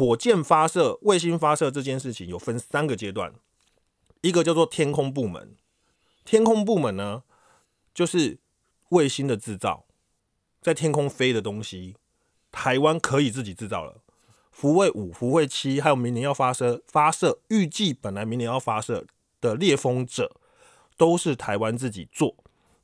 [0.00, 3.34] 火箭发射、卫星发射这件事情有分三个阶段，
[4.22, 5.54] 一个叫做天空部门，
[6.24, 7.22] 天空部门呢
[7.92, 8.38] 就是
[8.88, 9.84] 卫星的制造，
[10.62, 11.96] 在天空飞的东西，
[12.50, 14.00] 台湾可以自己制造了。
[14.50, 19.04] 福卫五、福卫七，还有明年要发射发射，预计本来明年要发射
[19.38, 20.34] 的猎风者，
[20.96, 22.34] 都是台湾自己做，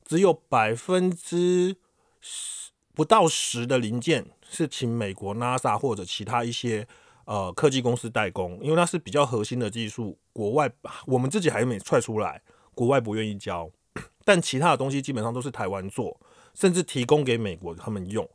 [0.05, 1.79] 只有百分之
[2.21, 6.87] 十不到十的零件是请美国 NASA 或者其他一些
[7.27, 10.71] 呃科技公司代工，因为那是比较核心的技术，国外
[11.07, 12.41] 我们自己还没踹出来，
[12.75, 13.69] 国外不愿意交，
[14.25, 16.19] 但其他的东西基本上都是台湾做，
[16.55, 18.29] 甚至提供给美国他们用。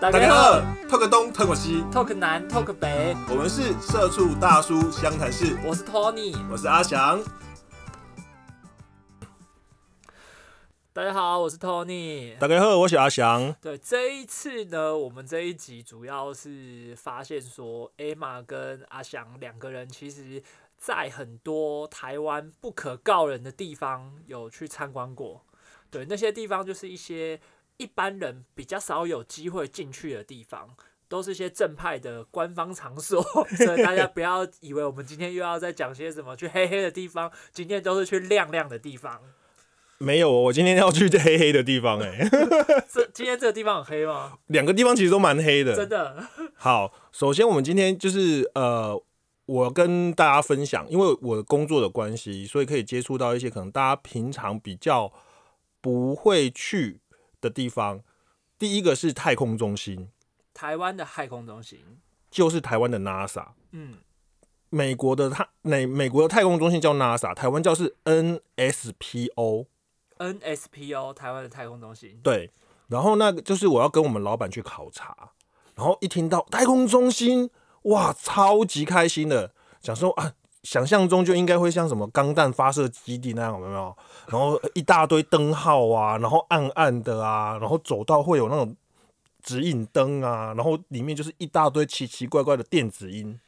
[0.00, 6.36] 大家好，talk 东，talk 西，，Talk 南，Talk 北，我们是社畜大叔湘潭市，我是 Tony。
[6.48, 7.18] 我是阿翔。
[10.98, 12.36] 大家好，我是 Tony。
[12.38, 13.54] 大家好，我是阿翔。
[13.60, 20.42] 对，这一次呢，我们这一集主要是发现说，Emma 跟阿翔两个人其实，
[20.76, 25.44] 在很多台湾不可告人的地方有去参观过。
[25.88, 27.40] 对，那些地方就是一些
[27.76, 30.68] 一般人比较少有机会进去的地方，
[31.08, 33.22] 都是一些正派的官方场所，
[33.56, 39.22] 所以大家不要以为我们今天又要再讲些什么去黑黑的地方，今天都是去亮亮的地方。
[40.00, 42.28] 没有，我今天要去这黑黑的地方、哎，
[42.88, 44.38] 这今天这个地方很黑吗？
[44.46, 45.74] 两个地方其实都蛮黑的。
[45.74, 46.24] 真的，
[46.54, 49.02] 好，首先我们今天就是呃，
[49.46, 55.12] 我跟大家分享，因为我的工作的关系，所以可以接触到一些可能大家平常比较
[55.80, 57.00] 不会去
[57.40, 58.00] 的地方。
[58.56, 60.10] 第一个是太空中心，
[60.54, 61.80] 台湾的太空中心，
[62.30, 63.48] 就是台湾的 NASA。
[63.72, 63.98] 嗯，
[64.70, 69.66] 美国的太美美国的太空中心叫 NASA，台湾叫是 NSPO。
[70.18, 72.50] NSPO 台湾的太空中心，对，
[72.88, 75.30] 然后那个就是我要跟我们老板去考察，
[75.74, 77.50] 然后一听到太空中心，
[77.82, 83.96] 哇，超级开心的，想说啊，想象中就应该会像什么钢弹发射基地那样，有没有？
[84.26, 88.76] 然后一大堆灯号啊，然后暗暗的啊，然后走到会有那种
[89.42, 93.38] 指引灯啊，然后里面就是一大堆奇奇怪怪的电子音，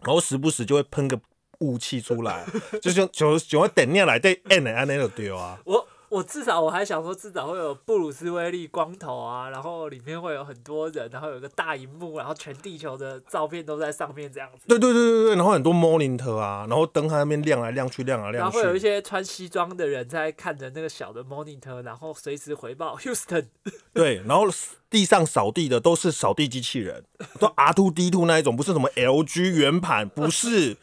[0.00, 1.20] 然后时不时就会喷个
[1.62, 2.44] 雾气出来，
[2.82, 5.58] 就像就就会等下来对按的按那就丢啊。
[5.64, 14.58] 我我至少我还想说，至少会有布鲁斯威利光头啊，然后里面会有很多人，然后有一个大荧幕，然后全地球的照片都在上面这样子。
[14.68, 18.58] 对对对对对，然后很多 monitor 啊，然后灯在那边亮来亮去，亮来然亮去。
[18.58, 23.46] 后会有一些穿西装的人在看着那个小的 monitor，然后随时回报 Houston。
[23.94, 24.44] 对，然后
[24.90, 27.02] 地上扫地的都是扫地机器人，
[27.40, 30.76] 都 R two D two 那一种，不是什么 LG 圆盘，不是，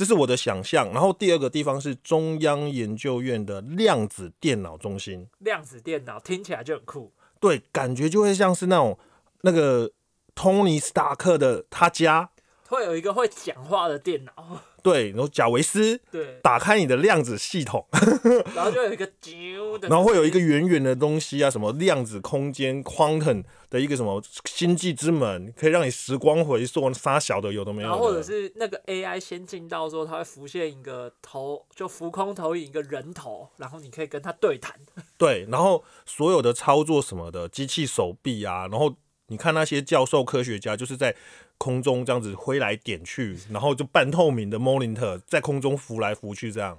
[0.00, 0.90] 这是我的想象。
[0.92, 7.12] 然后第二个地方是中央研究院的量子电脑中心，量子电脑听起来就很酷。
[7.38, 8.98] 对，感觉就会像是那种
[9.42, 9.90] 那个
[10.34, 12.30] 托尼斯塔克的他家，
[12.68, 17.86] 会有一个会讲话的电脑，对，然后贾维斯对，打开你的量子系统。
[18.54, 27.94] 然后就有一个啾的，然后会有一个圆圆的东西啊，什么量子空间 （quantum） 的一个什么星际之门，可以让你时光回溯，杀小的有都没有的。
[27.94, 34.74] 然后或者是那个 AI 先进到说，它会浮现一个头，就浮空投影一个人头，然后你可以跟他对谈。
[35.18, 38.94] 对，然后所有的操作什么的，机器手臂啊，然后
[39.28, 41.14] 你看那些教授科学家就是在
[41.60, 46.78] 空中这样子挥来点去，然后就半透明的 monitor 在空中浮来浮去这样。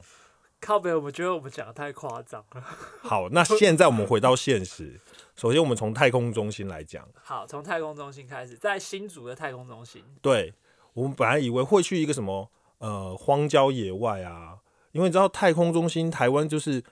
[0.59, 2.63] 靠北，我们觉得我们讲的太夸张了。
[3.01, 4.99] 好，那现在我们回到现实，
[5.35, 7.07] 首先我们从太空中心来讲。
[7.21, 10.53] 好，从太空中心开始，在新竹的太空中心，对
[10.93, 14.57] 我们本来以为会去一个什么呃荒郊野外啊，
[14.93, 16.83] 因为你知道太空中心台湾就是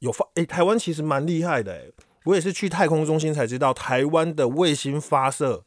[0.00, 1.92] 有发诶、台湾其实蛮厉害的诶、
[2.24, 5.64] 我也是去太空中心才知道，台湾的卫星发射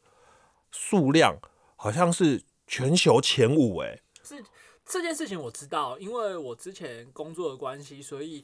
[0.70, 1.36] 数量
[1.84, 4.42] 好像是全球前五诶、是
[4.86, 8.42] 这件事情我知道，因为我之前工作的关系，所以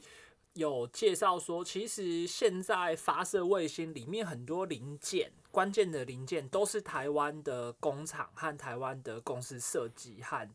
[0.53, 10.47] 有介绍说，其实现在发射卫星里面很多零件，关键的零件都是台湾的工厂和台湾的公司设计和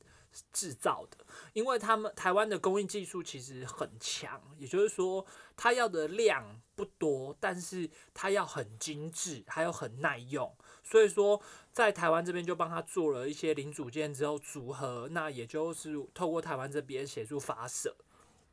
[0.52, 5.26] 制造的，因为他们台湾的工艺技术其实很强，也就是说，
[5.56, 10.54] 它要的量不多，但是它要很精致，还有很耐用。
[10.88, 11.40] 所以说，
[11.72, 17.96] 在台湾这边就帮他做了一些零组件之后组合，那也就是透过台湾这边协助发射。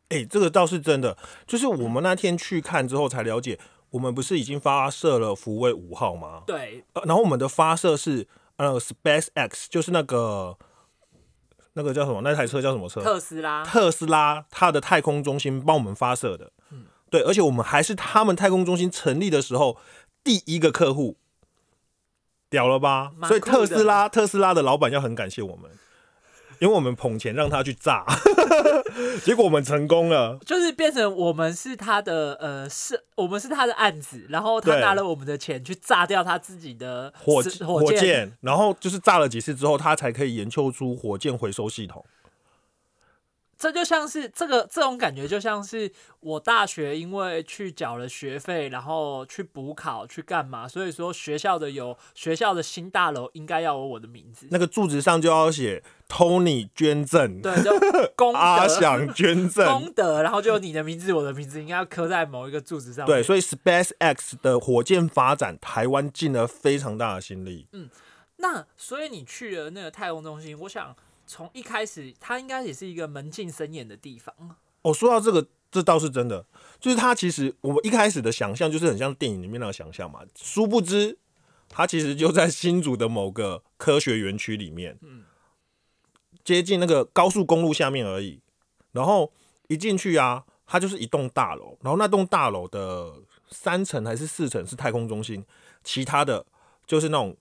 [0.09, 1.15] 诶、这个倒是真的，
[1.45, 3.59] 就是我们那天去看之后才了解，
[3.91, 6.43] 我们不是已经发射了福卫五号吗？
[6.47, 8.27] 对，呃，然后我们的发射是
[8.57, 10.57] 呃 Space X，就是那个
[11.73, 12.21] 那个叫什么？
[12.21, 13.01] 那台车叫什么车？
[13.01, 16.51] 特斯拉，特斯拉它的太空中心帮我们发射的。
[16.71, 19.77] 嗯对，而且我们还是他们太空中心成立的时候
[20.23, 21.17] 第一个客户，
[22.53, 23.11] 屌了吧？
[23.23, 25.71] 所以特斯拉特斯拉的老板要很感谢我们，
[26.59, 28.05] 因为我们捧钱让他去炸，
[29.25, 30.37] 结果我们成功了。
[30.45, 42.05] 就是变成我们是他的呃，是我们是他的案子，然后他拿了我们的钱去炸掉他自己的火是火箭，然后就是炸了几次之后，他才可以研究出火箭回收系统。
[43.63, 45.89] 这就像是这个这种感觉，就像是
[46.19, 57.71] 我大学因为去缴了学费，然后去补考去干嘛，所以说学校的有学校的新大楼应该要有我的名字，那个柱子上就要写 Tony 捐赠，对，就
[58.17, 59.65] 功阿想捐 赠。
[59.65, 63.15] 功德，然后就有你的名字，我的名字应该要刻在某一个柱子上面。
[63.15, 67.67] 对，所以 SpaceX 的火箭发展，台湾尽了非常大的心力。
[67.71, 67.89] 嗯
[68.37, 70.93] 那所以你去了那个太空中心，我想
[71.25, 74.35] 从一开始，它应该也是一个门禁森严的地方。
[74.81, 76.45] 哦，说到这个，这倒是真的，
[76.79, 81.17] 就是它其实我们一开始的想象就是很像电影里面那个想象嘛，殊不知
[81.69, 84.99] 它其实就在新竹的某个科学园区里面，
[86.43, 88.41] 接近那个高速公路下面而已。
[88.91, 89.31] 然后
[89.67, 93.13] 一进去啊，它就是一栋大楼，然后那栋大楼的
[93.49, 95.45] 三层还是四层是太空中心，
[95.83, 96.45] 其他的
[96.85, 97.35] 就是那种。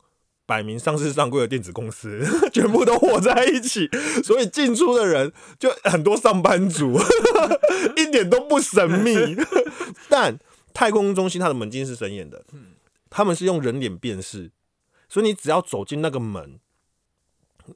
[0.52, 2.22] 摆明上市上柜的电子公司，
[2.52, 3.88] 全部都混在一起，
[4.22, 7.00] 所以进出的人就很多上班族，
[7.96, 9.34] 一点都不神秘。
[10.10, 10.38] 但
[10.74, 12.44] 太空中心它的门禁是神眼的，
[13.08, 14.50] 他们是用人脸辨识，
[15.08, 16.60] 所以你只要走进那个门，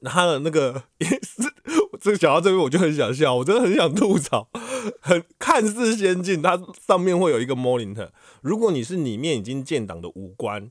[0.03, 1.51] 他的那个也是，
[1.99, 4.47] 这个讲到这边我就很想笑，我真的很想吐槽，
[5.01, 8.09] 很看似先进，它上面会有一个 monitor，
[8.43, 10.69] 如果你是里面已经建档的五官，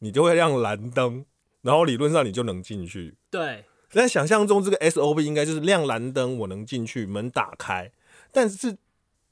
[0.00, 1.24] 你就会亮蓝灯，
[1.62, 3.16] 然后理论上你就能进去。
[3.30, 7.90] 对，在想象中，这个 SOP 应该就是亮蓝灯，我能进去，门打开。
[8.32, 8.76] 但是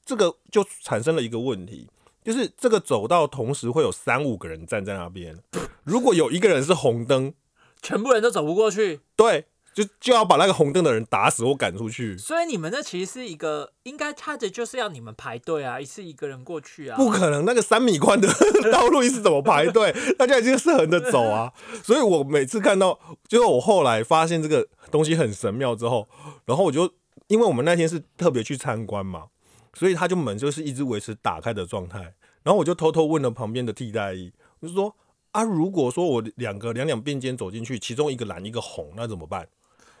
[0.05, 1.87] 这个就产生了一个问题，
[2.23, 5.37] 就是这个走道同时会有三五个人站在那边，
[5.83, 7.33] 如果有一个人是红灯，
[7.81, 9.01] 全部人都走不过去。
[9.15, 9.45] 对，
[9.77, 12.17] 就就要把那个红灯的人打死或赶出去。
[12.17, 16.97] 所以你们那其实是一个，应该他的就是要你们排队啊，一次一个人过去啊。
[16.97, 18.27] 不可能，那个三米宽的
[18.73, 19.93] 道路是怎么排队？
[20.17, 21.53] 大家已经是横着走啊。
[21.83, 26.09] 所以我每次看到，就是我后来发现这个东西很神妙之后，
[26.45, 26.91] 然后我就
[27.27, 29.25] 因为我们那天是特别去参观嘛，
[29.75, 32.15] 所以他就门就是一直维持打开的状态。
[32.41, 34.95] 然后我就偷偷问了旁边的替代役，我就说
[35.33, 39.47] 啊，如果说我两个两两并肩走进去，其中一个蓝一个红，那怎么办？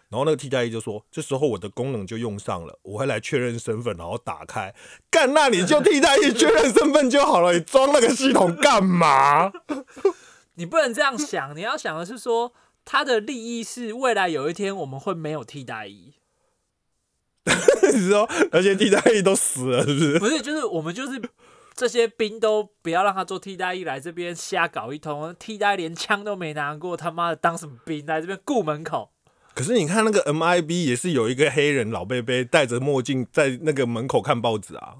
[0.09, 4.73] 然后那个替代役就说：“这时候我的功能就用上了，我会来确认身份，然后打开。
[5.11, 9.51] 干，那你就替代役确认身份就好了，你装那个系统干嘛？
[10.55, 12.53] 你不能这样想，你要想的是说，
[12.85, 16.13] 他的利益是未来有一天我们会没有替代役，
[17.93, 20.19] 你说而且替代役都死了，是不是？
[20.19, 21.21] 不是，就是我们就是
[21.75, 29.11] 这些兵都不要让他做替代役来这边瞎搞一通，替代连枪都没拿过，他妈的当什么兵来这边顾门口？
[29.57, 34.97] 可是你看那个 MIB 也是有一个黑人老贝贝戴着墨镜在那个门口看报纸啊，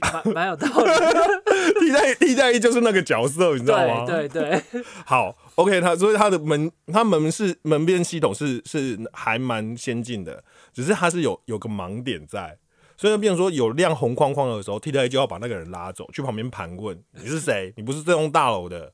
[0.00, 1.42] 蛮蛮有道理的，
[1.78, 4.04] 替代替代役就是那个角色，你知道吗？
[4.04, 10.42] 对对对，好，OK，他所以他的门，他门是门边系统是是还蛮先进的，
[10.74, 12.58] 只是他是有有个盲点在，
[12.96, 18.92] 所以就变成说有亮红框框的时候，替代役就要把那个人拉走，去旁边盘问你是谁，你不是这栋大楼的，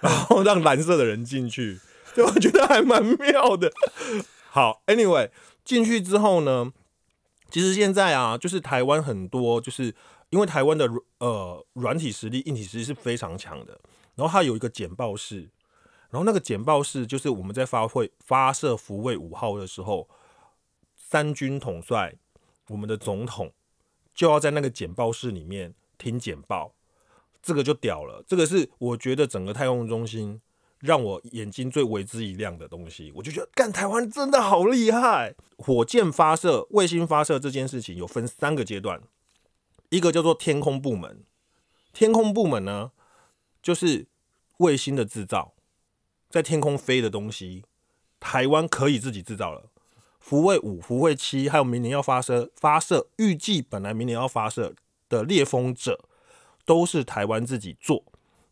[0.00, 1.80] 然后让蓝色的人进去，
[2.14, 3.72] 对，我觉得还蛮妙的。
[4.50, 5.30] 好，Anyway，
[5.64, 6.72] 进去之后呢，
[7.50, 9.94] 其实现在啊，就是台湾很多，就是
[10.30, 10.88] 因为台湾的
[11.18, 13.80] 呃软体实力、硬体实力是非常强的，
[14.14, 15.50] 然后它有一个简报室，
[16.10, 20.08] 然后那个简报室就是我们在发会发射福卫五号的时候，
[20.96, 22.16] 三军统帅
[22.68, 23.52] 我们的总统
[24.14, 26.74] 就要在那个简报室里面听简报，
[27.42, 30.40] 这个就屌了，这个是我觉得整个太空中心
[30.82, 35.36] 让我眼睛最为之一亮的东西，我就觉得干台湾真的好厉害！
[35.56, 39.00] 火箭发射、卫星发射这件事情有分三个阶段，
[39.90, 41.22] 一个叫做天空部门，
[41.92, 42.90] 天空部门呢
[43.62, 44.08] 就是
[44.56, 45.54] 卫星的制造，
[46.28, 47.62] 在天空飞的东西，
[48.18, 49.70] 台湾可以自己制造了。
[50.18, 54.74] 福卫五、福卫七，还有明年要发射发射，预计本来明年要发射
[55.08, 56.04] 的猎风者，
[56.64, 58.04] 都是台湾自己做，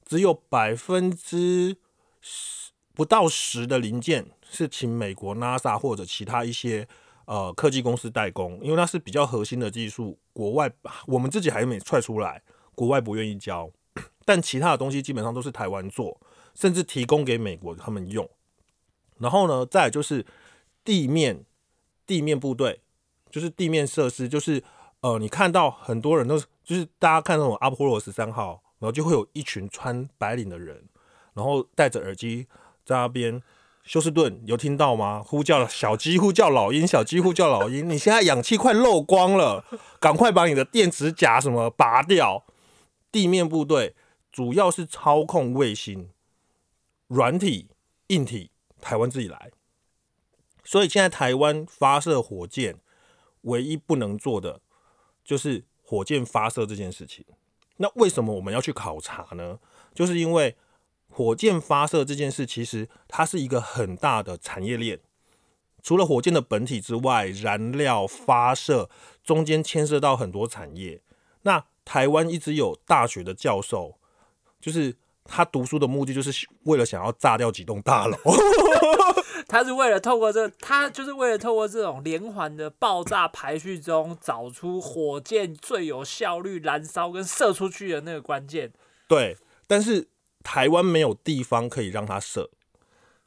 [0.04, 1.76] 只有百分之
[2.20, 6.86] 十不到十的零件是请美国 NASA 或者其他一些
[7.24, 10.70] 呃科技公司代工，因为那是比较核心的技术，国外
[11.06, 12.42] 我们自己还没踹出来，
[12.74, 13.70] 国外不愿意交，
[14.26, 16.20] 但其他的东西基本上都是台湾做，
[16.54, 18.28] 甚至提供给美国他们用。
[19.18, 20.26] 然后呢，再就是
[20.84, 21.44] 地面
[22.06, 22.80] 地面部队，
[23.30, 24.62] 就是地面设施，就是
[25.00, 30.88] 呃，你看到很多人都就是大家看那种阿波罗十三号，然后就会有一群穿白领的人，
[31.34, 32.46] 然后戴着耳机
[32.84, 33.42] 在那边。
[33.82, 35.22] 休斯顿有听到吗？
[35.24, 37.88] 呼叫小鸡，呼叫老鹰，小鸡呼叫老鹰。
[37.88, 39.64] 你现在氧气快漏光了，
[39.98, 42.44] 赶快把你的电池夹什么拔掉。
[43.10, 43.96] 地面部队
[44.30, 46.10] 主要是操控卫星，
[47.08, 47.70] 软体、
[48.08, 49.50] 硬体，台湾自己来。
[50.62, 52.76] 所以现在台湾发射火箭，
[53.40, 54.60] 唯一不能做的
[55.24, 57.24] 就是火箭发射这件事情。
[57.78, 59.58] 那为什么我们要去考察呢？
[59.94, 60.54] 就是因为
[61.10, 65.00] 火箭发射这件事，其实它是一个很大的产业链。
[65.82, 68.88] 除了火箭的本体之外，燃料发射
[69.24, 71.02] 中间牵涉到很多产业。
[71.42, 73.98] 那台湾一直有大学的教授，
[74.60, 78.16] 就是他读书的目的，就是为了想要炸掉几栋大楼。
[79.48, 88.70] 他是为了透过这，他就是为了透过这种连环的爆炸排序中，找出火箭最有效率燃烧跟射出去的那个关键。
[89.08, 89.36] 对，
[89.66, 90.06] 但是
[90.42, 92.50] 台湾没有地方可以让它射。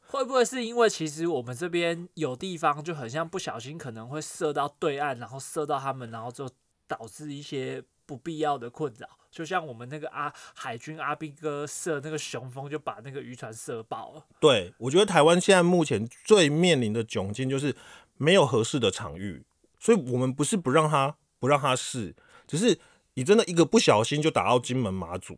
[0.06, 6.48] 会不会是因为其实我们这边有地方，就很像不小心可能会射到对岸，然后射到他们，然后就
[6.86, 9.08] 导致一些不必要的困扰。
[9.28, 14.24] 就像我们那个阿海军阿兵哥射那个雄风，就把那个渔船射爆了。
[14.38, 17.74] 对，我觉得台湾现在目前最面临的窘境就是
[18.16, 19.44] 没有合适的场域，
[19.80, 22.14] 所以我们不是不让他不让他试，
[22.46, 22.78] 只是
[23.14, 25.36] 你真的一个不小心就打到金门马祖。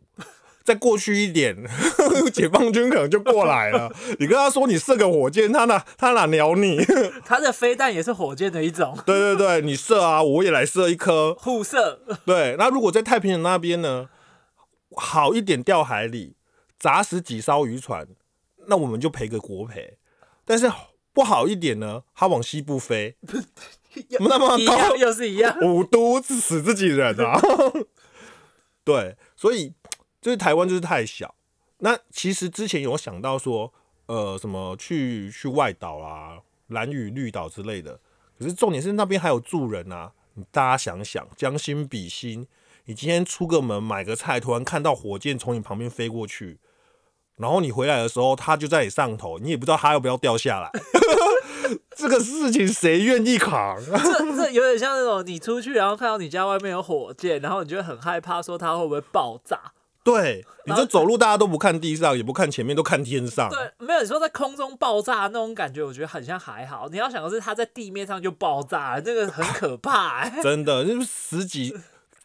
[0.67, 1.55] 再过去一点，
[2.33, 3.89] 解放军可能就过来了。
[4.19, 6.77] 你跟他说你射个火箭，他哪他哪鸟你？
[7.23, 8.93] 他的飞弹也是火箭的一种。
[9.05, 12.01] 对对对，你射啊，我也来射一颗，互射。
[12.25, 14.09] 对，那如果在太平洋那边呢，
[14.97, 16.35] 好一点掉海里，
[16.77, 18.05] 砸死几艘渔船，
[18.67, 19.97] 那我们就赔个国赔。
[20.43, 20.69] 但是
[21.13, 23.15] 不好一点呢，他往西部飞，
[24.19, 27.39] 那么高又是一样，五都死自己人啊。
[28.83, 29.71] 对，所以。
[30.21, 31.35] 就是台湾就是太小，
[31.79, 33.71] 那其实之前有想到说，
[34.07, 37.99] 呃，什么去去外岛啊、蓝屿绿岛之类的，
[38.39, 40.11] 可是重点是那边还有住人啊。
[40.33, 42.47] 你大家想想，将心比心，
[42.85, 46.59] 你今天出个门买个菜，突然看到火箭从你旁边飞过去，
[47.37, 50.69] 然后你回来的时候，它就在你上头，你也不知道它要不要掉下来。
[51.97, 53.75] 这个事情谁愿意扛？
[53.83, 59.73] 这这有点像那种你出去，然后看到你家外面有火箭，然后你就会很害怕，说它会不会爆炸。
[60.07, 63.49] 对， 你就走路，大家都不看地上，也不看前面，都看天上。
[63.49, 66.87] 对，没有你说在空中爆炸那种感觉，我觉得很像还好。
[66.89, 70.29] 你要想的是，它在地面上就爆炸，这个很可怕。
[70.41, 71.75] 真的，就是十几、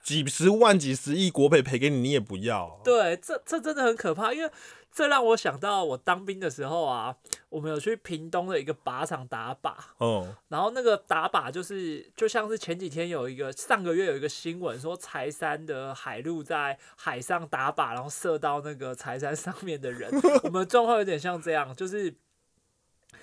[0.03, 2.81] 几十万、几十亿国赔赔给你，你也不要。
[2.83, 4.51] 对，这这真的很可怕，因为。
[4.95, 7.17] 这让我想到我当兵的时候啊，
[7.49, 20.13] 我们有去屏东的一个靶场打靶，哦，然后那个打靶就是就像是前几天有一个上个月有一个新闻说柴山的海陆在海上打靶，然后射到那个柴山上面的人，
[20.45, 22.15] 我们状况有点像这样，就是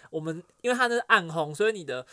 [0.10, 2.04] 我们因为它那是暗红，所以你的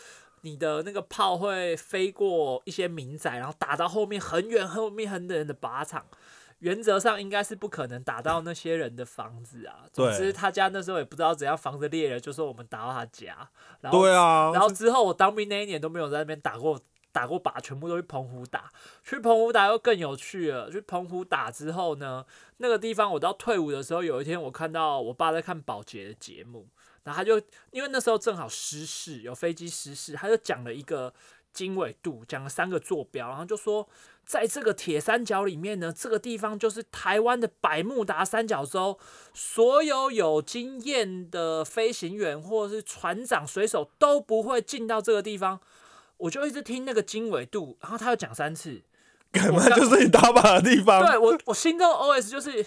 [0.47, 6.05] 你的那个炮会飞过一些民宅，然后打到后面很远后面很远的靶场。
[6.59, 9.83] 原则上应该是不可能打到那些人的房子啊。
[9.91, 13.47] 总之，他家那时候也不知道怎样防着猎人，就说我们打到他家。
[13.81, 14.51] 然后，对啊。
[14.53, 16.79] 然后之后我当兵那一年都没有在那边打过
[17.11, 18.71] 打过靶，全部都去澎湖打。
[19.03, 20.71] 去澎湖打又更有趣了。
[20.71, 22.25] 去澎湖打之后呢，
[22.57, 26.67] 那个地方我到退伍的时候，有一天我看到我爸在看保洁的节目，
[27.07, 31.11] 然后他就因为那时候正好失事，有飞机失事，他就讲了一个
[31.51, 33.87] 经纬度，讲了三个坐标，然后就说。
[34.27, 38.99] 在这个铁三角里面呢，这个地方就是台湾的百慕达三角洲，
[39.33, 45.61] 所有有经验的飞行员或者是船长、水手都不会进到这个地方。
[46.17, 48.81] 我就一直听那个经纬度，然后他又讲三次，
[49.31, 51.05] 干嘛就是你打靶的地方？
[51.05, 52.65] 对我，我心中 OS 就是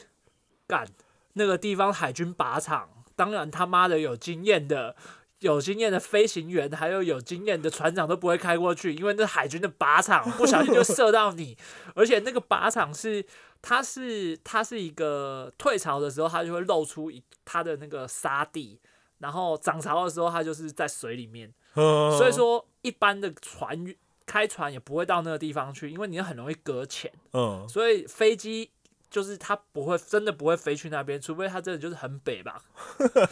[0.66, 0.88] 干
[1.35, 4.96] 那个地方海军靶场，当然他妈的有经验的。
[5.40, 11.56] 有经验的飞行员，还有有经验的船长都不会开过去，因为那海军的靶场不小心就射到你，
[11.96, 13.24] 而且那个靶场是，
[13.62, 18.78] 它是它是一个退潮的时候，它就会露出一它的那个沙地，
[19.20, 23.94] 然后涨潮的时候，它就是在水里面，所以说一般的船
[24.26, 28.68] 开船也不会到那个地方去，因为你很容易搁浅，嗯，所以飞机。
[29.10, 32.62] 就是它不会真的不会飞去那边，除非它真的就是很北吧。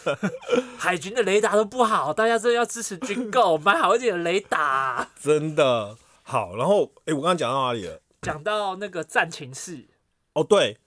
[0.76, 5.08] 海军的雷达都不好，大家真的要支持军购，买好一点的雷达。
[5.20, 8.00] 真的好，然后哎，我刚刚讲到哪里了？
[8.22, 9.86] 讲到那个战情室。
[10.32, 10.78] 哦，对，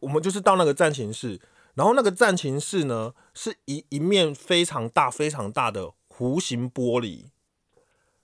[0.00, 1.40] 我们就是到那个战情室，
[1.74, 7.24] 然后那个战情室呢，是一一面非常大、非常大的弧形玻璃，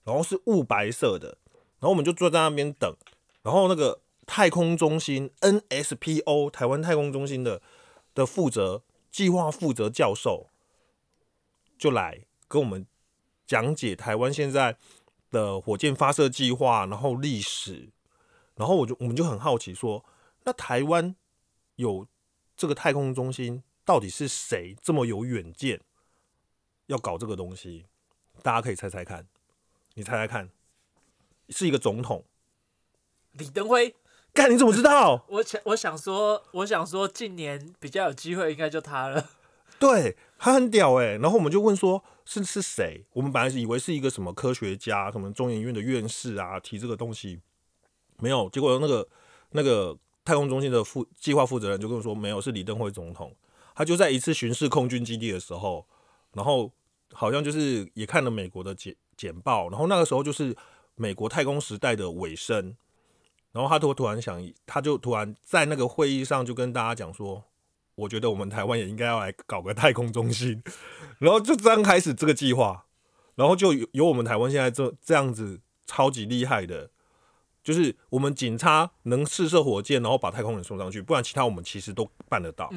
[0.05, 1.37] 然后是雾白色的，
[1.79, 2.95] 然后我们就坐在那边等，
[3.43, 3.99] 然后那个。
[4.25, 7.61] 太空中心 NSPO 台湾太空中心的
[8.13, 10.49] 的负责计划负责教授，
[11.77, 12.85] 就来跟我们
[13.45, 14.77] 讲解台湾现在
[15.31, 17.89] 的火箭发射计划，然后历史，
[18.55, 20.03] 然后我就我们就很好奇说，
[20.43, 21.15] 那台湾
[21.75, 22.07] 有
[22.57, 25.81] 这个太空中心，到底是谁这么有远见，
[26.87, 27.85] 要搞这个东西？
[28.41, 29.27] 大家可以猜猜看，
[29.93, 30.49] 你猜猜看，
[31.49, 32.25] 是一个总统。
[33.31, 33.95] 李登辉，
[34.35, 35.25] 干你怎么知道？
[35.31, 39.29] 我想我想说，我想说，近年比较有机会，应该就他了。
[39.79, 43.05] 对他很屌哎、然后我们就问说是是谁？
[43.13, 47.39] 我们本来是以为是一个什么科学家，什么中研院的院士啊提这个东西，
[48.19, 48.49] 没有。
[48.49, 49.07] 结果那个
[49.51, 53.33] 那个太空中心的负计划负责人就跟我说，没有，是李登辉总统。
[53.73, 55.85] 他就在一次巡视空军基地的时候，
[56.33, 56.71] 然后
[57.13, 60.55] 好像就是也看了美国的简简报，然后那个时候就是
[60.95, 62.75] 美国太空时代的尾声，
[63.55, 67.45] 然后他突突然想，他就突然在那个会议上就跟大家讲说，
[67.95, 70.61] 我觉得我们台湾也应该要来搞个太空中心，
[71.19, 72.83] 然后就这样开始这个计划，
[73.35, 76.89] 然后就有有我们台湾现在这这样子超级厉害的，
[77.63, 82.69] 就是我们警察能试射火箭，然后把太空人送上去，不然其他我们其实都办得到。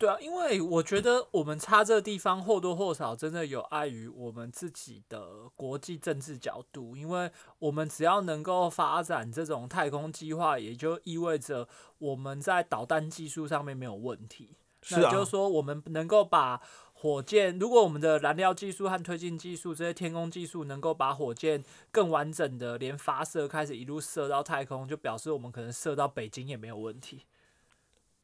[0.00, 14.56] 对啊，因为我觉得我们差这个地方或多或少真的有碍于我们自己的国际政治角度，因为我们只要能够发展这种太空计划，也就意味着我们在导弹技术上面没有问题。
[14.80, 16.62] 是啊那也就是，说，我们能够把
[16.94, 27.26] 火箭，如果我们的燃料技术和推进技术这些天空技术能够把火箭更完整的连发射开始一路射到太空，就表示我们可能射到北京也没有问题。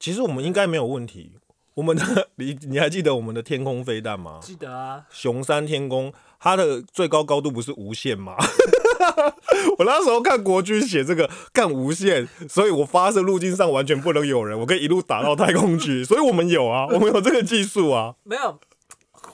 [0.00, 1.32] 其实我们应该没有问题。
[1.76, 4.40] 我们的 你你还记得我们的天空飞弹吗？
[4.42, 8.34] 记得啊，熊山天空，它的最高高度不是无限吗？
[9.78, 18.14] 我那时候看国军写这个干无限，所以我发射路径上完全不能有人，我可以一路打到太空去，所以我们有啊， 我们有这个技术啊。
[18.22, 18.58] 没有，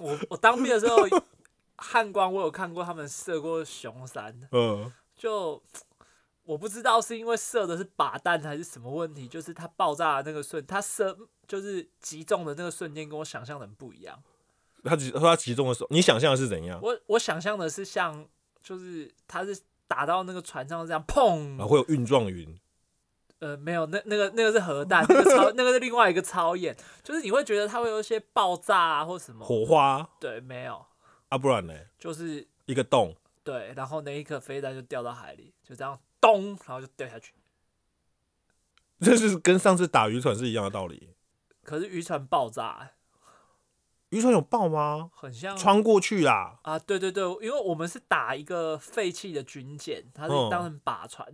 [0.00, 1.06] 我我当兵的时候，
[1.76, 5.62] 汉光我有看过他们射过熊山，嗯，就
[6.44, 14.22] 我不知道是因为射的是靶弹还是什么问题，就是它爆炸的那个瞬，它射就是击中的那个瞬间跟我想象的很不一样。
[14.84, 16.80] 它击它击中的时候，你想象的是怎样？
[16.82, 18.26] 我我想象的是像，
[18.60, 22.58] 就是它是打到那个船上这样砰，啊，会有运状云，
[23.38, 30.84] 呃，没有，那那个那个是核弹，那个超那个是另外一个超演，就是你会觉得它会有一些爆炸啊或什么，火花对，没有，
[31.28, 31.74] 啊，不然呢？
[31.98, 37.34] 就是一个洞，对，然后那一颗飞弹就掉到海里，就这样咚，然后就掉下去。
[39.00, 41.10] 这是跟上次打渔船是一样的道理。
[41.62, 42.94] 可是渔船爆炸、欸
[44.10, 45.10] 渔船有爆吗？
[45.14, 51.26] 很像穿过去啦，啊，对对对，因为我们是打一个废弃的军舰，它是嗯当成靶船，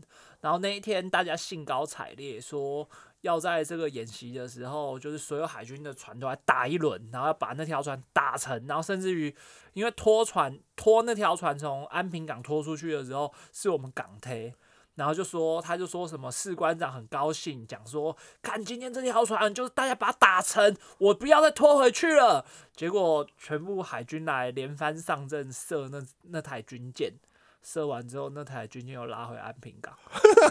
[0.42, 2.88] 然后那一天大家兴高采烈说
[3.22, 9.34] 要在这个演习的时候，就是所有海军的船都来打一轮，然后要把那条船打沉，然后甚至于
[9.72, 14.54] 因为拖船拖那条船从安平港拖出去的时候，是我们港推。
[14.98, 22.44] 然后就说，他就说什么士官长很高兴，讲说，看今天这条船就是大家把它打沉，我不要再拖回去了。
[22.74, 27.12] 结果全部海军来连番上阵射那那台军舰，
[27.62, 29.94] 射完之后，那台军舰又拉回安平港。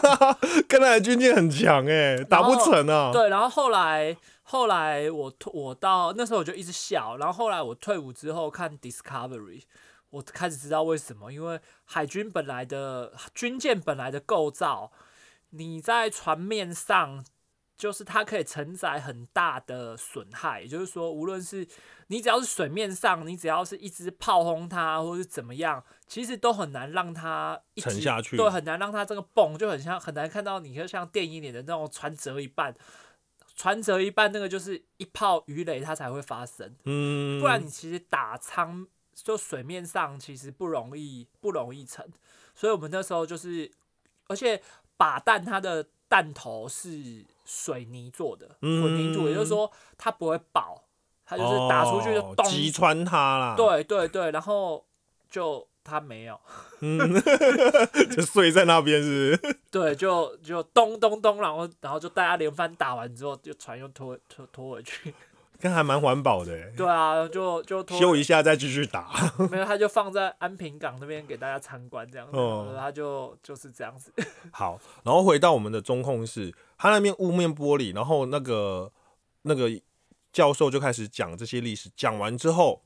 [0.66, 3.10] 跟那台军舰很强哎、打不成啊。
[3.12, 9.62] 对，然后后来后来我退我到那时候我就一直笑，然后后来我退伍之后看 Discovery，
[10.10, 14.92] 我开始知道为什么，因为海军本来的军舰本来的构造，
[15.50, 17.24] 你在船面上。
[17.78, 21.64] 就是它可以承载很大的损害，也就是说，无论是
[22.08, 32.74] 你只要是水面上，你只要是一直炮轰它，或是怎么样，其实都很难让它一直沉下去对，很难让它这个蹦，就很像很难看到你就像电影里的那种船折一半，
[33.54, 38.84] 船折一半那个就是一炮鱼雷它才会发生，嗯，不然你其实打舱
[39.22, 42.06] 就水面上其实不容易不容易沉，
[42.54, 43.70] 所以我们那时候就是，
[44.28, 44.62] 而且
[44.96, 50.84] 靶弹它的弹头是水泥做的，混凝土，也就是说它不会爆，
[51.26, 54.84] 它就是打出去就击穿它啦。，对对对，然后
[55.28, 56.40] 就它没有。
[56.80, 56.98] 嗯，
[58.14, 65.12] 就睡在那边是不是 对，就就咚咚咚，然后然后就大家连番打完之后，就船又拖拖拖回去。
[65.60, 69.10] 看还蛮环保的欸，对啊，就就修一下再继续打。
[69.50, 74.12] 没有，他就放在安平港那边给大家参观这样子，他就就是这样子。
[74.52, 78.92] 好，然后回到我们的中控室，他那面雾面玻璃，然后那个
[79.42, 79.68] 那个
[80.32, 82.82] 教授就开始讲这些历史，讲完之后，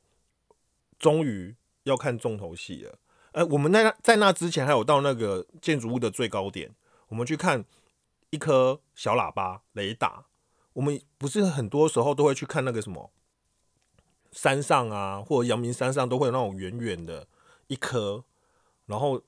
[0.98, 2.94] 终于要看重头戏了。
[3.32, 6.70] 呃，我们在那在那之前还有到那个建筑物的最高点，
[7.08, 7.64] 我们去看
[8.30, 10.24] 一颗小喇叭雷达。
[10.74, 13.10] 我们不是很多时候都会去看那个什么
[14.32, 17.26] 山上啊，或者阳明山上都会有那种远远的
[17.66, 18.24] 一颗，
[18.86, 19.22] 然后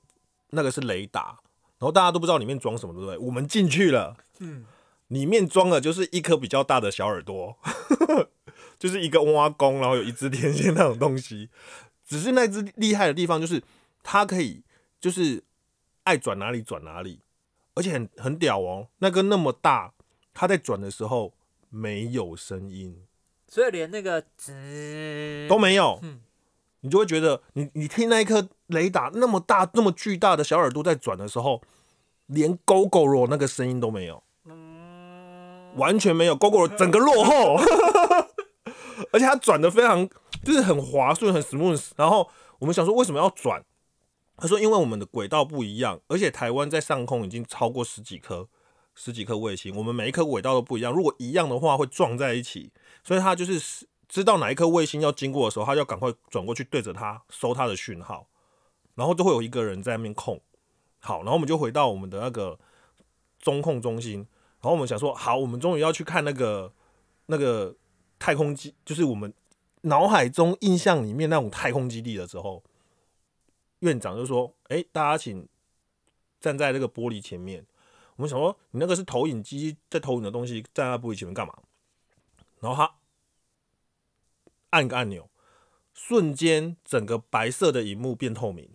[0.49, 1.39] 那个是雷达，
[1.77, 3.17] 然后大家都不知道里面装什么，对不对？
[3.17, 4.65] 我们进去了，嗯，
[5.09, 7.57] 里面装的就是一颗比较大的小耳朵，
[8.79, 11.49] 就是一个挖弓，然后有一支天线那种东西。
[12.03, 13.63] 只是那只厉害的地方就是
[14.03, 14.63] 它可以
[14.99, 15.43] 就是
[16.03, 17.21] 爱转哪里转哪里，
[17.75, 18.89] 而且很很屌哦。
[18.99, 19.93] 那个那么大，
[20.33, 21.33] 它在转的时候
[21.75, 23.03] 没有声音，
[23.49, 25.99] 所以连那个吱都没有。
[26.01, 26.21] 嗯
[26.81, 31.59] 你就会觉得你你听那一颗雷达那么大那么巨大的小耳朵在转的时候，
[32.27, 34.21] 连 GoGo 那个声音都没有。
[34.43, 37.55] 嗯，完全没有 GoGo 整个落后，
[39.11, 40.07] 而且它转的非常
[40.43, 41.89] 就是很滑顺，很 smooth。
[41.95, 43.65] 然后我们想说为什么要转？
[44.37, 48.47] 他说因为我们的轨道不一样，而且台湾在上空已经超过十几颗
[48.95, 52.71] 十几颗卫星，我们每一颗轨道都不一样，如果一样的话会撞在一起，
[53.03, 58.27] 所以他就是知道哪一颗卫星要经过的时候，他要赶快转过去对着它收它的讯号，
[58.95, 60.39] 然后就会有一个人在那边控。
[60.99, 62.57] 好，然后我们就回到我们的那个
[63.37, 64.19] 中控中心，
[64.61, 66.73] 然后我们想说，好，我们终于要去看那个
[67.25, 67.75] 那个
[68.17, 69.33] 太空基，就是我们
[69.81, 72.63] 脑海中印象里面那种太空基地的时候，
[73.79, 75.47] 院长就说：“哎、大家请
[76.39, 77.65] 站在那个玻璃前面。”
[78.17, 81.53] 我们想说，你那个是投影机在投影的东西，站在玻璃前面干嘛？
[82.59, 82.95] 然后他
[84.69, 85.29] 按个按钮，
[85.93, 88.69] 瞬间整个白色的荧幕变透明。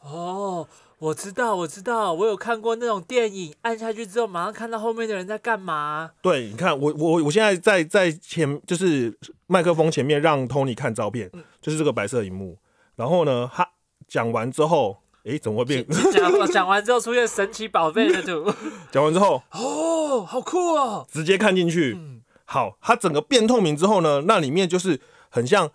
[0.00, 0.66] 哦，
[0.98, 6.12] 我知道，我知道，我有看过那种电影，按下去之后马上看到后面的人在干嘛。
[6.22, 9.14] 对，你看我我我现在在在前就是
[9.46, 12.58] 麦克风前面让 Tony 看照片，就是这个白色荧幕。
[12.96, 13.70] 然后呢，他
[14.08, 15.86] 讲完之后，诶，怎么会变？
[16.12, 18.52] 讲讲完之后出现神奇宝贝的图，
[18.90, 21.06] 讲完之后哦，好酷哦。
[21.12, 21.94] 直接看进去。
[21.98, 25.70] 嗯，好，它整个变透明之后呢，那里面就是很像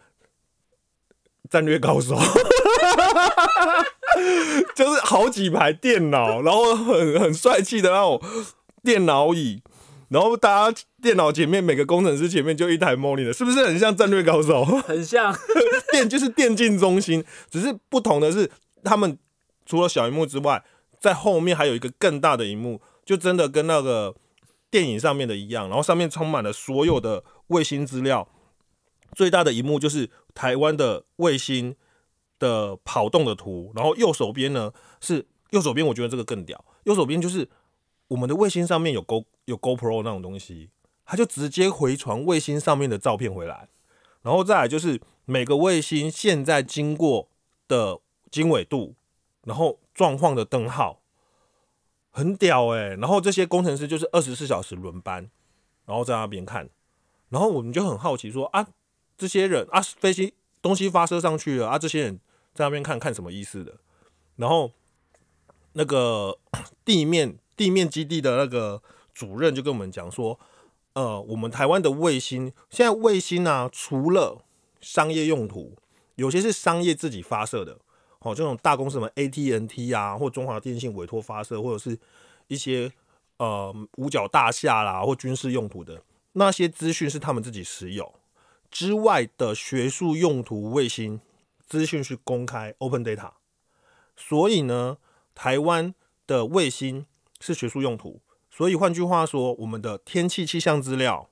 [1.49, 2.15] 战略高手，
[4.75, 8.19] 就是好几排电脑，然后很很帅气的那种
[8.83, 9.61] 电脑椅，
[10.09, 14.65] 然后大家电脑前面每个工程师前面就一台 monitor，是不是很像战略高手？
[14.87, 15.31] 很像。
[15.91, 18.49] 电就是电竞中心，只是不同的是，
[18.83, 19.17] 他们
[19.65, 20.63] 除了小荧幕之外，
[20.99, 24.15] 在后面还有一个更大的荧幕，就真的跟那个
[24.69, 28.27] 电影上面的一样，然后上面充满了所有的卫星资料。
[29.13, 31.75] 最大的荧幕就是台湾的卫星
[32.37, 37.47] 的跑动的图，然后右手边呢是右手边，我觉得这个更屌，右手边就是
[38.09, 40.69] 我们的卫星上面有 Go 有 GoPro 那种东西，
[41.05, 43.69] 它就直接回传卫星上面的照片回来。
[44.21, 47.29] 然后再来就是每个卫星现在经过
[47.67, 47.99] 的
[48.29, 48.95] 经纬度，
[49.45, 50.99] 然后状况的灯号，
[52.11, 55.29] 很屌哎、然后这些工程师就是二十四小时轮班，
[55.85, 56.69] 然后在那边看，
[57.29, 58.67] 然后我们就很好奇说啊，
[59.17, 62.19] 这些人啊，飞机东西发射上去了啊，这些人
[62.53, 63.77] 在那边看看什么意思的？
[64.35, 64.71] 然后
[65.73, 66.37] 那个
[66.83, 68.81] 地面地面基地的那个
[69.13, 70.39] 主任就跟我们讲说，
[70.93, 74.43] 呃，我们台湾的卫星现在卫星啊，除了
[74.81, 75.77] 商业用途，
[76.15, 77.79] 有些是商业自己发射的，
[78.25, 81.97] 哦，这种大公司什么 ATNT 啊，或中华电信委托发射，或者是
[82.47, 82.91] 一些
[83.37, 86.01] 呃五角大厦啦，或军事用途的
[86.33, 88.15] 那些资讯是他们自己持有。
[88.71, 91.21] 之外的学术用途卫星
[91.67, 93.33] 资讯是公开 open data，
[94.15, 94.97] 所以呢，
[95.35, 95.93] 台湾
[96.25, 97.05] 的卫星
[97.39, 101.29] 是学术用途，所以换句话说，我们的天气气象资料，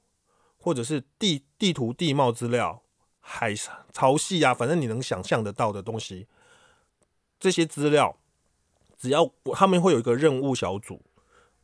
[0.58, 2.84] 或者是地地图地貌资料、
[3.20, 6.28] 海潮汐啊，反正你能想象得到的东西，
[7.44, 8.16] 这些资料，
[8.98, 11.02] 只要他们会有一个任务小组，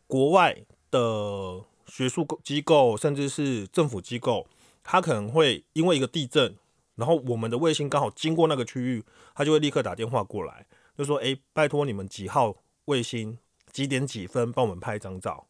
[0.08, 4.46] 国外的学术机构甚至是政府机构，
[4.84, 6.58] 他可能会因为一个地震，
[6.96, 10.66] 然后我们的卫星刚好经过那个区域，他就会立刻打电话过来，
[10.98, 13.38] 就说：“诶，拜托你们几号卫星
[13.72, 15.48] 几点几分帮我们拍一张照。”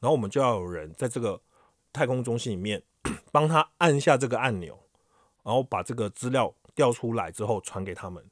[0.00, 1.40] 然后我们就要有人在这个
[1.94, 2.82] 太空中心里面
[3.30, 4.78] 帮他按下这个按钮，
[5.42, 8.22] 然后把这个资料调出来之后传给他们，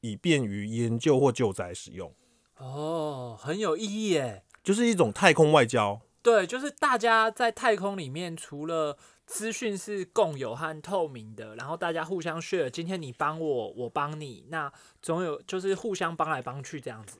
[0.00, 2.12] 以便于研究或救灾使用，
[2.56, 4.44] 哦，很有意义耶。
[4.62, 6.00] 就是一种太空外交。
[6.20, 17.16] 对，就是大家在太空里面，除了资讯是共有和透明的，然后大家互相 share，今天你帮我，我帮你，那总有就是互相帮来帮去这样子。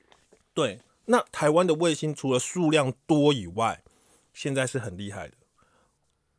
[0.53, 3.81] 对，那台湾的卫星除了数量多以外，
[4.33, 5.33] 现在是很厉害的。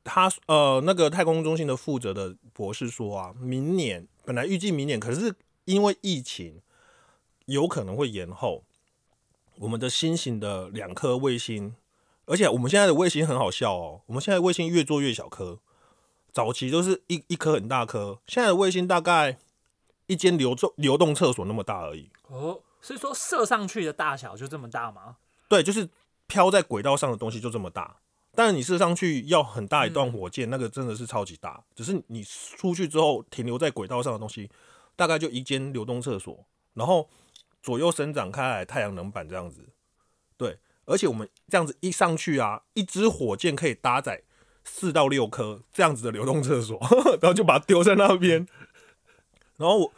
[0.05, 5.35] 他呃，那个太空中心的负责的博士说啊，明年本来预计明年，可是
[5.71, 6.61] 因为疫情
[7.47, 8.65] 有可能会延后。
[9.57, 11.75] 我们的新型的两颗卫星，
[12.25, 15.59] 而且我们现在的卫星很好笑哦，我们现在卫星越做越小颗，
[16.33, 19.39] 早期都是一一颗很大颗，现在的卫星大概
[20.07, 22.09] 一间流动流动厕所那么大而已。
[22.29, 25.17] 哦，是说射上去的大小就这么大吗？
[25.47, 25.91] 对，就是
[26.27, 27.97] 飘在轨道上的东西就这么大。
[28.35, 31.63] 但是你射上去要很大一段火箭，那个真的是超级大。
[31.75, 34.49] 只是你出去之后停留在轨道上的东西，
[35.01, 37.09] 大概就一间流动厕所，然后
[37.63, 39.71] 左右伸展开来，太阳能板这样子。
[40.37, 44.25] 对，而且我们这样子一上去啊，一支火箭可以搭载
[44.63, 46.79] 四到六颗这样子的流动厕所，
[47.23, 48.47] 然后就把它丢在那边。
[49.57, 49.93] 然后我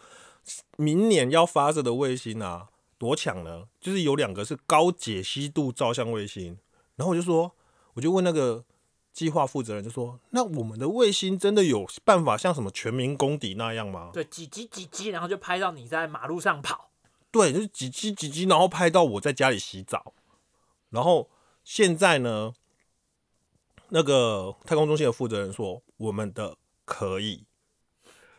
[0.76, 3.64] 明年要发射的卫星啊，多强呢？
[3.80, 6.58] 就是有两个是高解析度照相卫星，
[6.94, 7.56] 然后我就说。
[7.94, 8.64] 我就问那个
[9.12, 16.90] 计划负责人，就说：“那我们的卫星真的有办法像什么全民公敌那样吗？”对，几级几级，然后就拍到你在马路上跑。
[17.30, 20.14] 对，就是几级几级，然后拍到我在家里洗澡。
[20.90, 21.30] 然后
[21.62, 22.54] 现在呢，
[23.90, 27.44] 那个太空中心的负责人说：“我们的可以，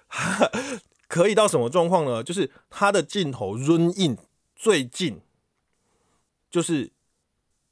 [1.08, 2.24] 可以到什么状况呢？
[2.24, 4.18] 就是它的镜头 run in
[4.56, 5.22] 最近，
[6.50, 6.92] 就是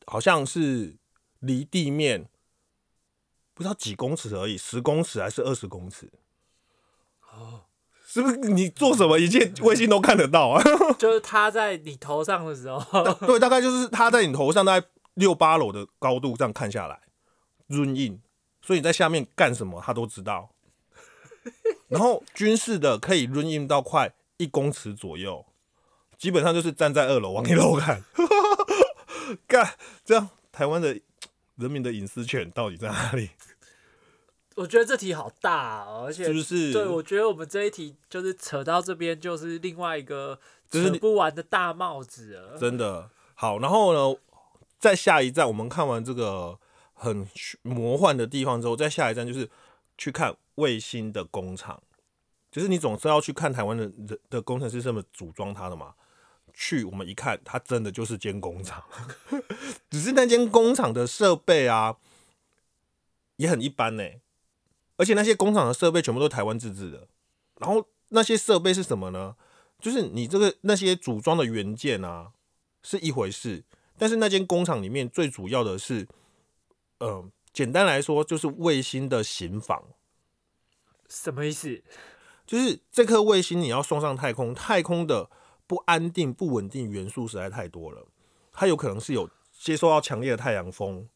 [0.05, 0.97] 好像是。”
[1.43, 2.29] 离地面
[3.61, 6.11] 不知道几公尺而已，十公尺还是二十公尺？
[7.31, 7.61] 哦，
[8.03, 10.63] 是不是你做什么一切卫星都看得到啊？
[10.97, 17.01] 就是它在你头上的时候，对，大概就是它在你头上，大概六八楼的高度这样看下来
[17.67, 18.19] ，run in，
[18.63, 20.49] 所以你在下面干什么，它都知道。
[21.87, 25.45] 然后军事的可以 run in 到快一公尺左右，
[26.17, 28.03] 基本上就是站在二楼往一楼看，
[29.45, 30.99] 干这样台湾的。
[31.57, 33.29] 人民的隐私权到底在哪里？
[34.61, 36.71] 我觉得这题好大，哦而且是不是？
[36.71, 42.57] 对，我觉得我们这一题就是扯到这边，就是另外一个扯不完的大帽子了。
[42.59, 44.19] 真的好，然后呢，
[44.77, 46.59] 在下一站我们看完这个
[46.93, 47.27] 很
[47.63, 49.49] 魔幻的地方之后，在下一站就是
[49.97, 51.81] 去看卫星的工厂，
[52.51, 55.95] 就是你总是要去看台湾的人的工程师怎么组装它的嘛。
[56.53, 58.83] 去我们一看，它真的就是间工厂，
[59.89, 61.95] 只是那间工厂的设备啊，
[63.37, 64.03] 也很一般呢。
[65.01, 67.07] 而且那些工厂的设备全部都是台湾自制的。
[67.57, 69.35] 然后那些设备是什么呢？
[69.79, 72.33] 就是你这个那些组装的元件啊，
[72.83, 73.63] 是一回事。
[73.97, 76.07] 但是那间工厂里面最主要的是，
[76.99, 79.85] 呃，简单来说就是卫星的型房。
[81.09, 81.81] 什么意思？
[82.45, 85.31] 就是这颗卫星你要送上太空，太空的。
[85.67, 88.05] 不安定、不稳定元素实在太多了，
[88.51, 91.07] 它有可能是有接收到强烈的太阳风、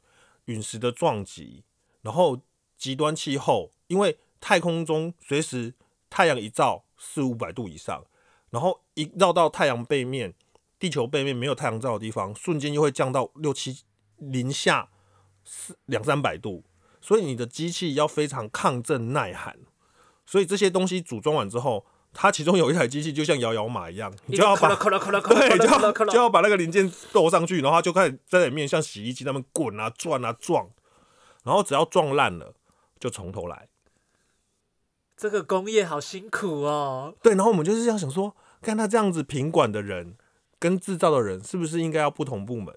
[0.46, 1.66] 陨石的撞击，
[2.02, 2.40] 然后
[2.78, 5.74] 极端气候，因为太空中随时
[6.10, 8.04] 太阳一照四五百度以上，
[8.50, 10.34] 然后一绕到太阳背面、
[10.78, 13.84] 地球背面没有太阳照的地方，瞬间又会降到六七
[14.18, 14.90] 零下
[15.44, 16.64] 四两三百度，
[17.02, 19.58] 所以你的机器要非常抗震耐寒，
[20.26, 21.86] 所以这些东西组装完之后。
[22.18, 30.70] 它其中有一台机器，就像摇摇马一样，你就要把 对，就要就要把那个零件斗上去，然后它就开始在里面像洗衣机那么滚啊、转啊、撞，
[31.44, 32.54] 然后只要撞烂了，
[33.02, 33.68] 就从头来。
[35.16, 37.14] 这个工业好辛苦哦。
[37.22, 40.16] 对，然后我们就是这样想说，看他这样子品管的人
[40.60, 42.74] 跟制造的人，是不是应该要不同部门？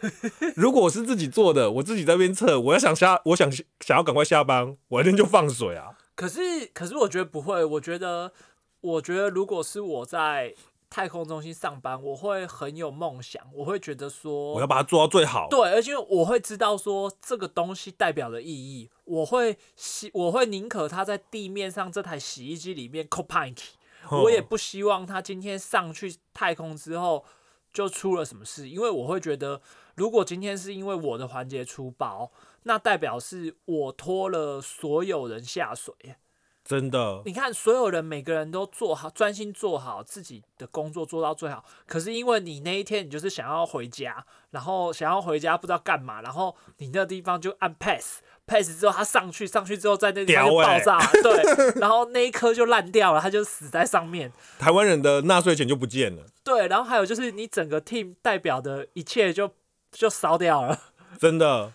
[0.54, 5.96] 如果我是自己做的，我自己在边测，我要想下，我想想要赶快下班，我一定就放水啊。
[6.14, 8.32] 可是，可是我觉得不会，我觉得。
[8.80, 10.54] 我觉得，如果是我在
[10.90, 15.46] 太空中心上班，我会很有梦想，我会觉得说，我要把它做到最好。
[15.50, 23.62] 对，而且我会知道说，这个东西代表的意义，我会希，我会宁可它在地面上这台洗衣机里面 c o p i n k
[24.10, 27.24] 我也不希望它今天上去太空之后
[27.72, 29.60] 就出了什么事，因为我会觉得，
[29.94, 35.94] 如果今天是因为我的环节出包，那代表是我拖了所有人下水。
[36.68, 41.64] 真的，你看，所有人每个人都做好，专心做好自己的工作，做到最好。
[41.86, 54.30] 可是因为你那一天，你就是想要回家，然后想要回家不知道干嘛，然后你那个地方就按 pass，pass 之后他上去，上去之后在那地方就爆炸，对，然后那一颗就烂掉了，他就死在上面。
[54.58, 56.22] 台湾人的纳税钱就不见了。
[56.44, 59.50] 对，然后还有就是你整个 team 代表的一切就
[59.90, 60.78] 就烧掉了。
[61.18, 61.72] 真的。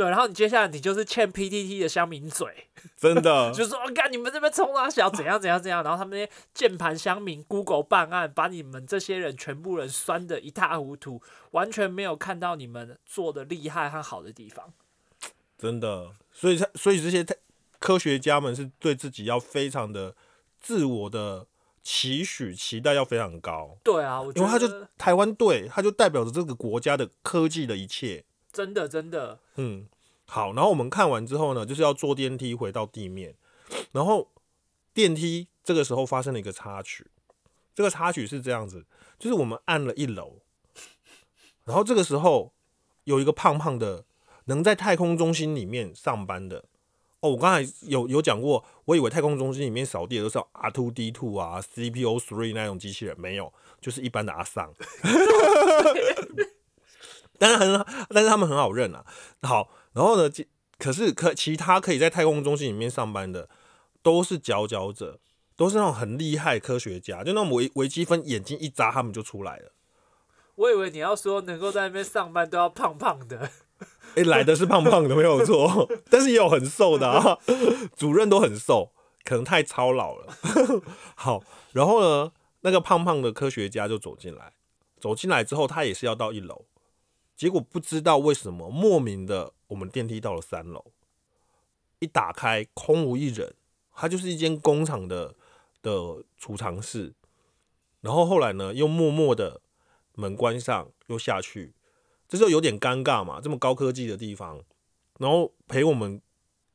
[0.00, 14.72] 对，然后你接下来你就是欠 PTT 的乡民嘴， 真的， 就是说，看你们这边冲啊小怎样怎样怎样，然后他们那些键盘乡民 Google 办案，把你们这些人全部人酸的一塌糊涂，完全没有看到你们做的厉害和好的地方。
[15.58, 17.22] 真的，所以他所以这些
[17.78, 20.16] 科学家们是对自己要非常的
[20.58, 21.46] 自我的
[21.82, 23.76] 期许期待要非常高。
[23.84, 28.24] 对啊，因为他就台湾队，他就代表着这个国家的科技的一切。
[28.52, 29.86] 真的真的，嗯，
[30.26, 33.34] 好，然后我们看完之后呢，就是要坐电梯回到地面，
[33.92, 34.28] 然后
[34.92, 37.06] 电梯这个时候发生了一个插曲，
[37.74, 38.84] 这个插曲是这样子，
[39.18, 40.38] 就是我们按了一楼，
[41.64, 42.52] 然后这个时候
[43.04, 44.04] 有一个胖胖的
[44.46, 46.64] 能在太空中心里面上班的。
[47.20, 54.72] 哦，我刚才有有讲过，我以为太空中心里面扫地的都是 R two D two 啊，CPO three 那种机器人，没有，就是一般的阿桑。
[57.40, 59.02] 但是很，但是他们很好认啊。
[59.40, 60.46] 好，然后呢，其
[60.78, 63.48] 可是可其他可以在太空中心里面上班的，
[64.02, 65.18] 都是佼佼者，
[65.56, 69.72] 都是那种很厉害科学家，就那种微微积分眼睛一眨，他们就出来了。
[70.56, 73.50] 我以为你要说能够在那边上班都要胖胖的，
[74.14, 77.38] 哎、来的是胖胖的，没有错， 但是也有很瘦的啊。
[77.96, 78.92] 主任都很瘦，
[79.24, 80.34] 可能太操劳了。
[81.16, 84.52] 好，然后呢，那个胖胖的科学家就走进来，
[85.00, 86.66] 走进来之后，他也是要到一楼，
[87.40, 90.92] 结果不知道为什么，莫名的我们电梯到了三楼，
[91.98, 93.54] 一打开空无一人，
[93.94, 95.34] 它就是一间工厂的
[95.80, 97.14] 的储藏室。
[98.02, 99.62] 然后后来呢，又默默的
[100.16, 101.72] 门关上，又下去，
[102.28, 104.62] 这就有点尴尬嘛，这么高科技的地方，
[105.18, 106.20] 然后陪我们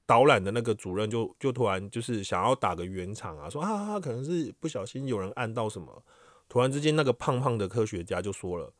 [0.08, 6.04] 导览的那个主任就就突然就是想要打个圆场啊，说啊，可能是不小心有人按到什么，
[6.50, 8.74] 突然之间那个胖胖的科学家就说了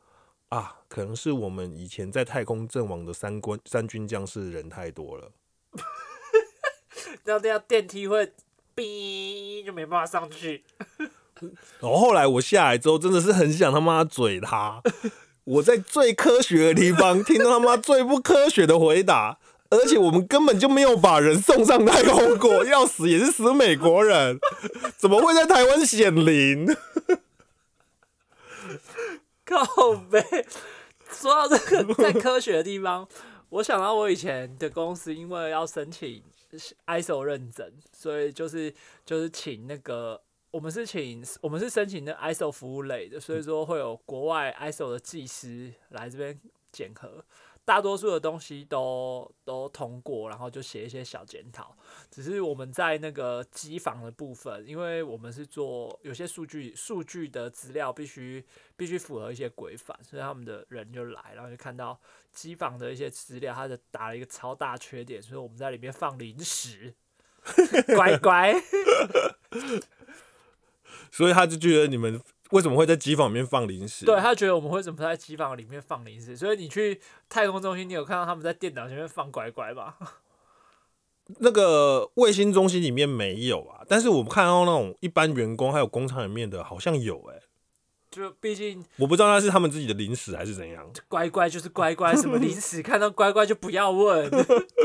[0.48, 5.32] 啊，可能是我们以前在太空阵亡的三军三军将士人太多了，
[7.24, 8.32] 那这样电梯会
[8.74, 10.64] 哔就没办法上去。
[11.80, 14.80] 然后后来我下来之后，真的是很想他妈嘴他。
[15.44, 19.38] 我在最科学的地方听到他妈最不科学的回答，
[19.70, 24.38] 而且我们根本就没有把人送上太空过，要死也是死美国人，
[24.96, 26.74] 怎么会在台湾显灵？
[29.46, 30.20] 靠背。
[31.08, 33.08] 说到这个在科学的地方，
[33.48, 36.22] 我想到我以前的公司，因为要申请
[36.86, 46.38] ISO 认证，所以就是就是请那个我们是请我们是申请的 ISO 服务类的，所以说会有国外 ISO 的技师来这边
[46.72, 47.24] 检核。
[47.66, 51.76] 大多数的东西都都通过，然后就写一些小检讨。
[52.08, 58.42] 只是我们在那个机房的部分，因为我们是做有些数据数据的资料必须
[58.76, 62.00] 必须符合一些规范，所以他们的人就来，然后就看到
[62.32, 66.94] 机房的一些资料，他就打了一个超大缺点，所以我们在里面放零食，
[67.96, 68.54] 乖乖。
[71.10, 74.04] 所以他就觉得你们为什么会在机房里面放零食？
[74.04, 79.94] 对他觉得我们为什么在机房里面放零食，所以你去太空中心，你有看到他们在电脑前面放乖乖吗？
[81.38, 87.40] 那个卫星中心里面没有啊，但是我们看到那种一般员工还有工厂里面的，好像有哎、
[88.08, 94.30] 就毕竟我不知道那是他们自己的零食还是怎样，乖乖就是乖乖，什么零食看到乖乖就不要问。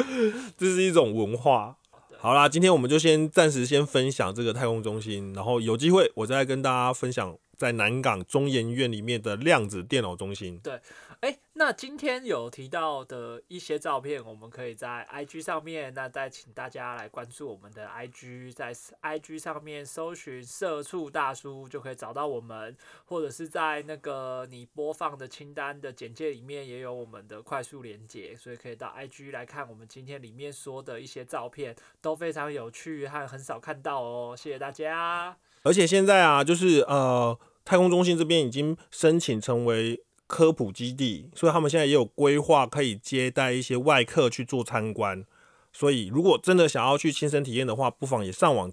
[0.57, 1.77] 这是一种文化。
[2.17, 10.57] 好啦，今天我们就先暂时先分享这个太空中心，然后有机会我再跟大家分享在南港中研院里面的量子电脑中心。
[10.63, 10.81] 对
[11.19, 35.37] 哎，那今天有提到的一些照片，我们可以在 IG 上面，那再请大家来关注我们的 IG，在 IG 上面搜寻“社畜大叔”就可以找到我们，或者是在那个你播放的清单的简介里面也有我们的快速连接，所以可以到 IG 来看我们今天里面说的一些照片，都非常有趣和很少看到哦，谢谢大家。
[35.63, 45.25] 而且现在啊，就是呃，太空中心这边已经申请成为科普基地，所以他们现在也有规划可以接待一些外客去做参观。
[45.73, 48.71] 所以如果真的想要去亲身体验的话，不妨也上网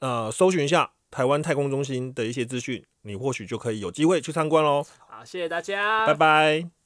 [0.00, 4.84] 呃搜寻一下台湾太空中心的一些资讯，你或许就可以有机会去参观喽。
[5.08, 6.79] 好，谢谢大家，拜拜。